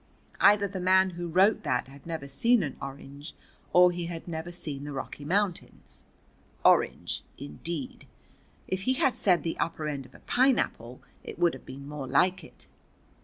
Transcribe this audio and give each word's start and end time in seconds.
Either 0.39 0.67
the 0.67 0.79
man 0.79 1.11
who 1.11 1.27
wrote 1.27 1.61
that 1.61 1.87
had 1.87 2.07
never 2.07 2.27
seen 2.27 2.63
an 2.63 2.75
orange 2.81 3.35
or 3.71 3.91
he 3.91 4.07
had 4.07 4.27
never 4.27 4.51
seen 4.51 4.83
the 4.83 4.91
Rocky 4.91 5.23
Mountains. 5.23 6.05
Orange, 6.65 7.21
indeed! 7.37 8.07
If 8.67 8.81
he 8.89 8.93
had 8.95 9.13
said 9.13 9.43
the 9.43 9.59
upper 9.59 9.87
end 9.87 10.07
of 10.07 10.15
a 10.15 10.19
pineapple 10.21 11.01
it 11.23 11.37
would 11.37 11.53
have 11.53 11.67
been 11.67 11.87
more 11.87 12.07
like 12.07 12.43
it. 12.43 12.65